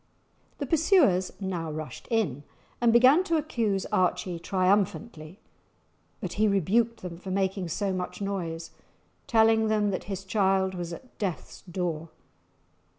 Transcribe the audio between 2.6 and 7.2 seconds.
and began to accuse Archie triumphantly; but he rebuked them